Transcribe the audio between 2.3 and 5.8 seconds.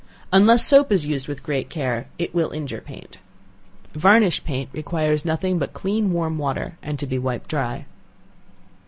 will injure paint. Varnished paint requires nothing but